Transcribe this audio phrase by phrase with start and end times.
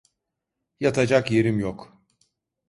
[0.79, 2.01] Yatacak yerim yok!